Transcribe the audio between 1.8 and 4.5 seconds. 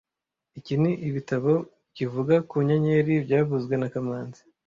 kivuga ku nyenyeri byavuzwe na kamanzi